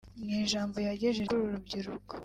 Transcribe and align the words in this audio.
Mu 0.23 0.31
ijambo 0.43 0.75
yagejeje 0.87 1.23
kuri 1.27 1.39
uru 1.41 1.55
rubyiruko 1.55 2.13